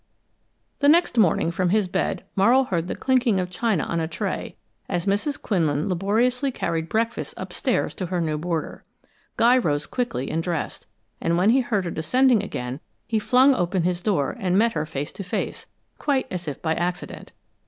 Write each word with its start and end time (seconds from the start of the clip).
The 0.79 0.87
next 0.89 1.19
morning, 1.19 1.51
from 1.51 1.69
his 1.69 1.87
bed 1.87 2.23
Morrow 2.35 2.63
heard 2.63 2.87
the 2.87 2.95
clinking 2.95 3.39
of 3.39 3.51
china 3.51 3.83
on 3.83 3.99
a 3.99 4.07
tray 4.07 4.55
as 4.89 5.05
Mrs. 5.05 5.39
Quinlan 5.39 5.87
laboriously 5.87 6.49
carried 6.51 6.89
breakfast 6.89 7.35
upstairs 7.37 7.93
to 7.93 8.07
her 8.07 8.19
new 8.19 8.39
boarder. 8.39 8.83
Guy 9.37 9.59
rose 9.59 9.85
quickly 9.85 10.31
and 10.31 10.41
dressed, 10.41 10.87
and 11.21 11.37
when 11.37 11.51
he 11.51 11.59
heard 11.61 11.85
her 11.85 11.91
descending 11.91 12.41
again 12.41 12.79
he 13.05 13.19
flung 13.19 13.53
open 13.53 13.83
his 13.83 14.01
door 14.01 14.35
and 14.39 14.57
met 14.57 14.73
her 14.73 14.87
face 14.87 15.11
to 15.11 15.23
face, 15.23 15.67
quite 15.99 16.25
as 16.31 16.47
if 16.47 16.59
by 16.63 16.73
accident. 16.73 17.31